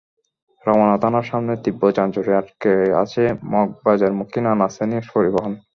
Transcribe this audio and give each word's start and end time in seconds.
রমনা 0.63 0.95
থানার 1.01 1.25
সামনে 1.31 1.53
তীব্র 1.63 1.83
যানজটে 1.97 2.31
আটকে 2.35 2.73
আছে 3.03 3.23
মগবাজারমুখী 3.51 4.39
নানা 4.41 4.67
শ্রেণির 4.73 5.05
পরিবহন। 5.13 5.53